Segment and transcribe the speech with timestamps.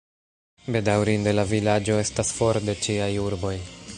[0.75, 3.55] Bedaŭrinde, la vilaĝo estas for de ĉiaj urboj.